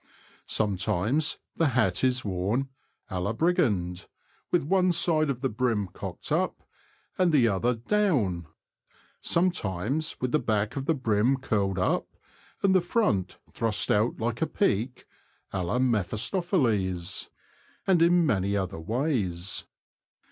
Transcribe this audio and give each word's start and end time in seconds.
Sometimes 0.47 1.37
the 1.55 1.67
hat 1.77 2.03
is 2.03 2.25
worn 2.25 2.69
a 3.11 3.19
la 3.21 3.33
brigand, 3.33 4.07
with 4.49 4.63
one 4.63 4.91
side 4.91 5.29
of 5.29 5.41
the 5.41 5.47
brim 5.47 5.89
cocked 5.89 6.31
up, 6.31 6.63
and 7.19 7.31
the 7.31 7.47
other 7.47 7.75
down; 7.75 8.47
sometimes 9.21 10.15
with 10.19 10.31
the 10.31 10.39
back 10.39 10.75
of 10.75 10.87
the 10.87 10.95
brim 10.95 11.37
curled 11.37 11.77
up, 11.77 12.07
and 12.63 12.73
the 12.73 12.81
front 12.81 13.37
thrust 13.51 13.91
out 13.91 14.19
like 14.19 14.41
a 14.41 14.47
peak, 14.47 15.05
a 15.53 15.63
la 15.63 15.77
Mephisto 15.77 16.41
pheles; 16.41 17.29
and 17.85 18.01
in 18.01 18.25
many 18.25 18.57
other 18.57 18.79
ways. 18.79 19.67